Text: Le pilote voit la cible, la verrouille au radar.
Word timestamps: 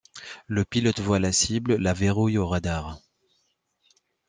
Le 0.47 0.65
pilote 0.65 0.99
voit 0.99 1.19
la 1.19 1.31
cible, 1.31 1.75
la 1.75 1.93
verrouille 1.93 2.39
au 2.39 2.47
radar. 2.47 2.97